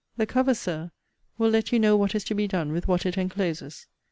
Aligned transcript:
The 0.17 0.25
cover, 0.25 0.55
Sir, 0.55 0.89
will 1.37 1.51
let 1.51 1.71
you 1.71 1.77
know 1.77 1.95
what 1.95 2.15
is 2.15 2.23
to 2.23 2.33
be 2.33 2.47
done 2.47 2.71
with 2.71 2.87
what 2.87 3.05
it 3.05 3.19
encloses. 3.19 3.85